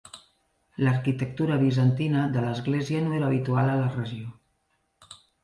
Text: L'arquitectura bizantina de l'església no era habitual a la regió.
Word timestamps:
L'arquitectura 0.85 1.57
bizantina 1.63 2.23
de 2.37 2.45
l'església 2.47 3.03
no 3.09 3.15
era 3.19 3.29
habitual 3.29 3.71
a 3.75 3.77
la 3.83 3.93
regió. 3.99 4.35